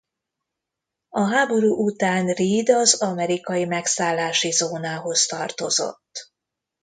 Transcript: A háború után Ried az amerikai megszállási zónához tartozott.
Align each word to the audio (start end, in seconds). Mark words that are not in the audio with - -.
A 1.09 1.19
háború 1.29 1.85
után 1.85 2.25
Ried 2.33 2.69
az 2.69 3.01
amerikai 3.01 3.65
megszállási 3.65 4.51
zónához 4.51 5.25
tartozott. 5.25 6.31